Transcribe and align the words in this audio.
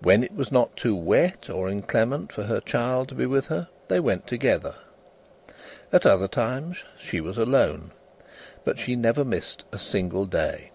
When 0.00 0.22
it 0.22 0.34
was 0.36 0.52
not 0.52 0.76
too 0.76 0.94
wet 0.94 1.48
or 1.48 1.70
inclement 1.70 2.30
for 2.30 2.42
her 2.42 2.60
child 2.60 3.08
to 3.08 3.14
be 3.14 3.24
with 3.24 3.46
her, 3.46 3.68
they 3.88 3.98
went 3.98 4.26
together; 4.26 4.74
at 5.90 6.04
other 6.04 6.28
times 6.28 6.84
she 7.00 7.18
was 7.22 7.38
alone; 7.38 7.92
but, 8.66 8.78
she 8.78 8.94
never 8.94 9.24
missed 9.24 9.64
a 9.72 9.78
single 9.78 10.26
day. 10.26 10.70